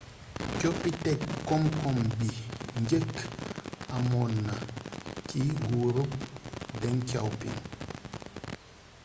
[0.59, 2.29] coppiték komkom bi
[2.83, 3.13] njeekk
[3.97, 4.55] amoonna
[5.27, 6.11] ci nguuruk
[6.81, 7.59] deng xiaoping